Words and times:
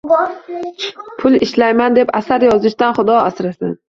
Pul 1.19 1.35
ishlayman 1.47 1.97
deb 1.99 2.13
asar 2.21 2.45
yozishdan 2.47 2.97
xudo 3.01 3.19
asrasin. 3.27 3.77